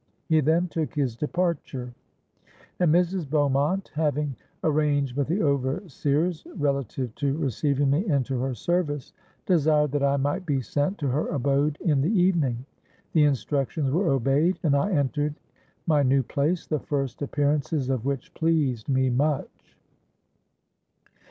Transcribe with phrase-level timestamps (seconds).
[0.29, 1.93] '—He then took his departure;
[2.79, 3.29] and Mrs.
[3.29, 9.13] Beaumont, having arranged with the overseers relative to receiving me into her service,
[9.45, 12.65] desired that I might be sent to her abode in the evening.
[13.13, 15.35] The instructions were obeyed; and I entered
[15.85, 19.77] my new place, the first appearances of which pleased me much.